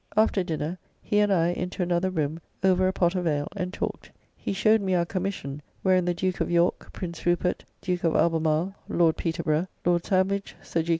[0.17, 4.11] After dinner he and I into another room over a pot of ale and talked.
[4.35, 8.73] He showed me our commission, wherein the Duke of York, Prince Rupert, Duke of Albemarle,
[8.89, 10.89] Lord Peterborough, Lord Sandwich, Sir G.